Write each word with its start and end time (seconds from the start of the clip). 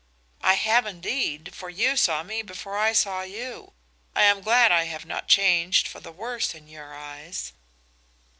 "I 0.41 0.55
have, 0.55 0.87
indeed, 0.87 1.53
for 1.53 1.69
you 1.69 1.95
saw 1.95 2.23
me 2.23 2.41
before 2.41 2.75
I 2.75 2.91
saw 2.91 3.21
you. 3.21 3.73
I 4.15 4.23
am 4.23 4.41
glad 4.41 4.71
I 4.71 4.85
have 4.85 5.05
not 5.05 5.27
changed 5.27 5.87
for 5.87 5.99
the 5.99 6.11
worse 6.11 6.55
in 6.55 6.67
your 6.67 6.91
eyes." 6.95 7.53